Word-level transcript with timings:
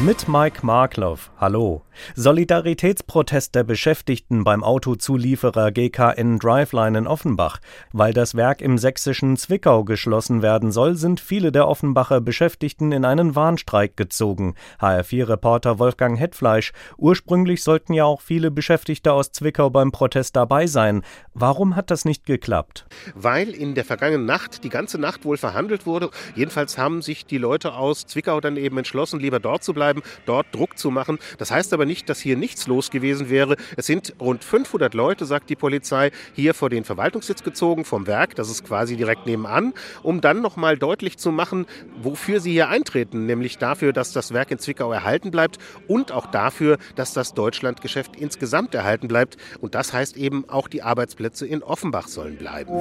Mit 0.00 0.26
Mike 0.26 0.66
Markloff. 0.66 1.30
Hallo. 1.38 1.82
Solidaritätsprotest 2.16 3.54
der 3.54 3.62
Beschäftigten 3.62 4.42
beim 4.42 4.64
Autozulieferer 4.64 5.70
GKN 5.70 6.40
Driveline 6.40 6.98
in 6.98 7.06
Offenbach. 7.06 7.60
Weil 7.92 8.12
das 8.12 8.34
Werk 8.34 8.60
im 8.60 8.76
sächsischen 8.76 9.36
Zwickau 9.36 9.84
geschlossen 9.84 10.42
werden 10.42 10.72
soll, 10.72 10.96
sind 10.96 11.20
viele 11.20 11.52
der 11.52 11.68
Offenbacher 11.68 12.20
Beschäftigten 12.20 12.90
in 12.90 13.04
einen 13.04 13.36
Warnstreik 13.36 13.96
gezogen. 13.96 14.56
HR4-Reporter 14.80 15.78
Wolfgang 15.78 16.18
Hetfleisch. 16.18 16.72
Ursprünglich 16.98 17.62
sollten 17.62 17.92
ja 17.92 18.04
auch 18.04 18.20
viele 18.20 18.50
Beschäftigte 18.50 19.12
aus 19.12 19.30
Zwickau 19.30 19.70
beim 19.70 19.92
Protest 19.92 20.34
dabei 20.34 20.66
sein. 20.66 21.02
Warum 21.34 21.76
hat 21.76 21.92
das 21.92 22.04
nicht 22.04 22.26
geklappt? 22.26 22.84
Weil 23.14 23.50
in 23.50 23.76
der 23.76 23.84
vergangenen 23.84 24.26
Nacht, 24.26 24.64
die 24.64 24.70
ganze 24.70 24.98
Nacht 24.98 25.24
wohl 25.24 25.36
verhandelt 25.36 25.86
wurde. 25.86 26.10
Jedenfalls 26.34 26.78
haben 26.78 27.00
sich 27.00 27.26
die 27.26 27.38
Leute 27.38 27.74
aus 27.74 28.06
Zwickau 28.06 28.40
dann 28.40 28.56
eben 28.56 28.76
entschlossen, 28.76 29.20
lieber 29.20 29.38
dort 29.38 29.62
zu 29.62 29.72
bleiben 29.72 29.83
bleiben, 29.84 30.02
dort 30.24 30.46
Druck 30.52 30.78
zu 30.78 30.90
machen. 30.90 31.18
Das 31.36 31.50
heißt 31.50 31.74
aber 31.74 31.84
nicht, 31.84 32.08
dass 32.08 32.18
hier 32.18 32.36
nichts 32.36 32.66
los 32.66 32.90
gewesen 32.90 33.28
wäre. 33.28 33.56
Es 33.76 33.84
sind 33.84 34.14
rund 34.18 34.42
500 34.42 34.94
Leute, 34.94 35.26
sagt 35.26 35.50
die 35.50 35.56
Polizei, 35.56 36.10
hier 36.32 36.54
vor 36.54 36.70
den 36.70 36.84
Verwaltungssitz 36.84 37.42
gezogen 37.42 37.84
vom 37.84 38.06
Werk. 38.06 38.34
Das 38.34 38.48
ist 38.48 38.64
quasi 38.64 38.96
direkt 38.96 39.26
nebenan, 39.26 39.74
um 40.02 40.22
dann 40.22 40.40
nochmal 40.40 40.78
deutlich 40.78 41.18
zu 41.18 41.32
machen, 41.32 41.66
wofür 42.00 42.40
sie 42.40 42.52
hier 42.52 42.70
eintreten. 42.70 43.26
Nämlich 43.26 43.58
dafür, 43.58 43.92
dass 43.92 44.12
das 44.12 44.32
Werk 44.32 44.50
in 44.50 44.58
Zwickau 44.58 44.90
erhalten 44.90 45.30
bleibt 45.30 45.58
und 45.86 46.12
auch 46.12 46.26
dafür, 46.26 46.78
dass 46.94 47.12
das 47.12 47.34
Deutschlandgeschäft 47.34 48.16
insgesamt 48.16 48.74
erhalten 48.74 49.08
bleibt. 49.08 49.36
Und 49.60 49.74
das 49.74 49.92
heißt 49.92 50.16
eben, 50.16 50.48
auch 50.48 50.68
die 50.68 50.82
Arbeitsplätze 50.82 51.46
in 51.46 51.62
Offenbach 51.62 52.08
sollen 52.08 52.36
bleiben. 52.36 52.72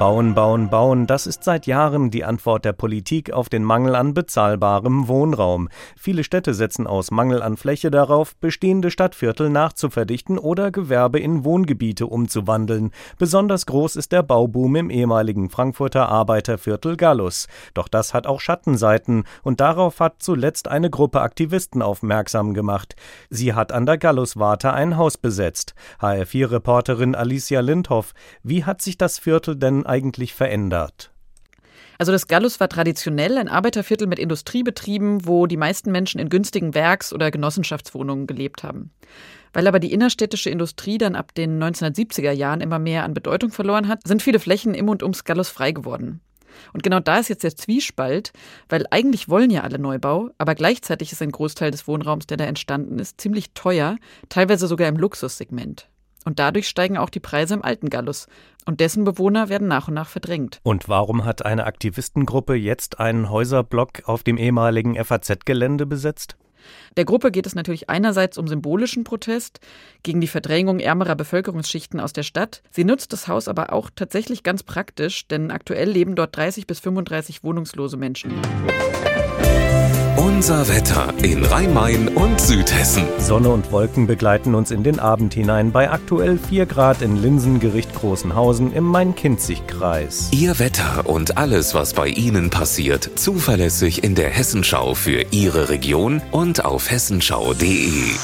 Bauen, 0.00 0.34
bauen, 0.34 0.70
bauen, 0.70 1.06
das 1.06 1.26
ist 1.26 1.44
seit 1.44 1.66
Jahren 1.66 2.10
die 2.10 2.24
Antwort 2.24 2.64
der 2.64 2.72
Politik 2.72 3.34
auf 3.34 3.50
den 3.50 3.62
Mangel 3.62 3.94
an 3.94 4.14
bezahlbarem 4.14 5.08
Wohnraum. 5.08 5.68
Viele 5.96 6.24
Städte 6.24 6.54
setzen 6.54 6.86
aus 6.86 7.10
Mangel 7.10 7.42
an 7.42 7.56
Fläche 7.56 7.90
darauf, 7.90 8.36
bestehende 8.36 8.90
Stadtviertel 8.90 9.50
nachzuverdichten 9.50 10.38
oder 10.38 10.70
Gewerbe 10.70 11.18
in 11.20 11.44
Wohngebiete 11.44 12.06
umzuwandeln. 12.06 12.90
Besonders 13.18 13.66
groß 13.66 13.96
ist 13.96 14.12
der 14.12 14.22
Bauboom 14.22 14.76
im 14.76 14.90
ehemaligen 14.90 15.50
Frankfurter 15.50 16.08
Arbeiterviertel 16.08 16.96
Gallus. 16.96 17.48
Doch 17.74 17.88
das 17.88 18.14
hat 18.14 18.26
auch 18.26 18.40
Schattenseiten 18.40 19.24
und 19.42 19.60
darauf 19.60 20.00
hat 20.00 20.16
zuletzt 20.22 20.68
eine 20.68 20.90
Gruppe 20.90 21.20
Aktivisten 21.20 21.82
aufmerksam 21.82 22.54
gemacht. 22.54 22.96
Sie 23.28 23.54
hat 23.54 23.72
an 23.72 23.86
der 23.86 23.98
Galluswarte 23.98 24.72
ein 24.72 24.96
Haus 24.96 25.18
besetzt. 25.18 25.74
HR4-Reporterin 26.00 27.14
Alicia 27.14 27.60
Lindhoff, 27.60 28.12
wie 28.42 28.64
hat 28.64 28.82
sich 28.82 28.98
das 28.98 29.18
Viertel 29.18 29.56
denn 29.56 29.86
eigentlich 29.86 30.34
verändert? 30.34 31.12
Also 32.00 32.12
das 32.12 32.28
Gallus 32.28 32.60
war 32.60 32.70
traditionell 32.70 33.36
ein 33.36 33.48
Arbeiterviertel 33.48 34.06
mit 34.06 34.18
Industriebetrieben, 34.18 35.26
wo 35.26 35.46
die 35.46 35.58
meisten 35.58 35.92
Menschen 35.92 36.18
in 36.18 36.30
günstigen 36.30 36.72
Werks- 36.72 37.12
oder 37.12 37.30
Genossenschaftswohnungen 37.30 38.26
gelebt 38.26 38.62
haben. 38.62 38.90
Weil 39.52 39.66
aber 39.66 39.80
die 39.80 39.92
innerstädtische 39.92 40.48
Industrie 40.48 40.96
dann 40.96 41.14
ab 41.14 41.34
den 41.34 41.62
1970er 41.62 42.30
Jahren 42.30 42.62
immer 42.62 42.78
mehr 42.78 43.04
an 43.04 43.12
Bedeutung 43.12 43.50
verloren 43.50 43.86
hat, 43.86 44.08
sind 44.08 44.22
viele 44.22 44.38
Flächen 44.38 44.72
im 44.72 44.88
und 44.88 45.02
ums 45.02 45.24
Gallus 45.24 45.50
frei 45.50 45.72
geworden. 45.72 46.22
Und 46.72 46.82
genau 46.82 47.00
da 47.00 47.18
ist 47.18 47.28
jetzt 47.28 47.44
der 47.44 47.54
Zwiespalt, 47.54 48.32
weil 48.70 48.86
eigentlich 48.90 49.28
wollen 49.28 49.50
ja 49.50 49.60
alle 49.60 49.78
Neubau, 49.78 50.30
aber 50.38 50.54
gleichzeitig 50.54 51.12
ist 51.12 51.20
ein 51.20 51.32
Großteil 51.32 51.70
des 51.70 51.86
Wohnraums, 51.86 52.26
der 52.26 52.38
da 52.38 52.44
entstanden 52.44 52.98
ist, 52.98 53.20
ziemlich 53.20 53.52
teuer, 53.52 53.96
teilweise 54.30 54.68
sogar 54.68 54.88
im 54.88 54.96
Luxussegment. 54.96 55.90
Und 56.24 56.38
dadurch 56.38 56.68
steigen 56.68 56.98
auch 56.98 57.10
die 57.10 57.20
Preise 57.20 57.54
im 57.54 57.64
alten 57.64 57.88
Gallus. 57.88 58.26
Und 58.66 58.80
dessen 58.80 59.04
Bewohner 59.04 59.48
werden 59.48 59.68
nach 59.68 59.88
und 59.88 59.94
nach 59.94 60.08
verdrängt. 60.08 60.60
Und 60.62 60.88
warum 60.88 61.24
hat 61.24 61.44
eine 61.44 61.64
Aktivistengruppe 61.64 62.54
jetzt 62.54 63.00
einen 63.00 63.30
Häuserblock 63.30 64.02
auf 64.04 64.22
dem 64.22 64.36
ehemaligen 64.36 65.02
FAZ-Gelände 65.02 65.86
besetzt? 65.86 66.36
Der 66.96 67.04
Gruppe 67.04 67.30
geht 67.30 67.46
es 67.46 67.54
natürlich 67.54 67.88
einerseits 67.88 68.38
um 68.38 68.46
symbolischen 68.46 69.02
Protest 69.04 69.60
gegen 70.02 70.20
die 70.20 70.26
Verdrängung 70.26 70.78
ärmerer 70.78 71.14
Bevölkerungsschichten 71.14 72.00
aus 72.00 72.12
der 72.12 72.22
Stadt. 72.22 72.62
Sie 72.70 72.84
nutzt 72.84 73.12
das 73.12 73.28
Haus 73.28 73.48
aber 73.48 73.72
auch 73.72 73.90
tatsächlich 73.94 74.42
ganz 74.42 74.62
praktisch, 74.62 75.26
denn 75.26 75.50
aktuell 75.50 75.90
leben 75.90 76.16
dort 76.16 76.36
30 76.36 76.66
bis 76.66 76.80
35 76.80 77.42
wohnungslose 77.42 77.96
Menschen. 77.96 78.32
Unser 80.40 80.68
Wetter 80.68 81.12
in 81.22 81.44
Rhein-Main 81.44 82.08
und 82.08 82.40
Südhessen. 82.40 83.04
Sonne 83.18 83.50
und 83.50 83.70
Wolken 83.72 84.06
begleiten 84.06 84.54
uns 84.54 84.70
in 84.70 84.82
den 84.82 84.98
Abend 84.98 85.34
hinein 85.34 85.70
bei 85.70 85.90
aktuell 85.90 86.38
4 86.38 86.64
Grad 86.64 87.02
in 87.02 87.16
Linsengericht 87.16 87.94
Großenhausen 87.94 88.72
im 88.72 88.84
Main-Kinzig-Kreis. 88.84 90.30
Ihr 90.32 90.58
Wetter 90.58 91.02
und 91.04 91.36
alles, 91.36 91.74
was 91.74 91.92
bei 91.92 92.08
Ihnen 92.08 92.48
passiert, 92.48 93.10
zuverlässig 93.16 94.02
in 94.02 94.14
der 94.14 94.30
Hessenschau 94.30 94.94
für 94.94 95.26
Ihre 95.30 95.68
Region 95.68 96.22
und 96.30 96.64
auf 96.64 96.90
hessenschau.de. 96.90 98.14